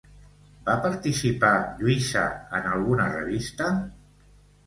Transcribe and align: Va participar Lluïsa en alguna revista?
Va 0.69 0.73
participar 0.85 1.51
Lluïsa 1.81 2.23
en 2.61 2.67
alguna 2.71 3.07
revista? 3.13 3.67